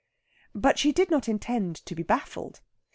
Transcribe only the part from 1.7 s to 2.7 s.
to be baffled.